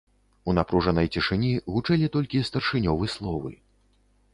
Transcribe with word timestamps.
У 0.49 0.55
напружанай 0.59 1.11
цішыні 1.17 1.53
гучэлі 1.75 2.11
толькі 2.19 2.45
старшынёвы 2.51 3.05
словы. 3.19 3.51